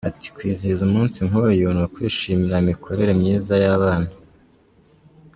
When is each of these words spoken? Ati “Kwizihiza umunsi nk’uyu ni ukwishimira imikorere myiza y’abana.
Ati 0.09 0.27
“Kwizihiza 0.35 0.81
umunsi 0.89 1.17
nk’uyu 1.27 1.67
ni 1.75 1.81
ukwishimira 1.87 2.55
imikorere 2.63 3.11
myiza 3.21 3.53
y’abana. 3.63 4.09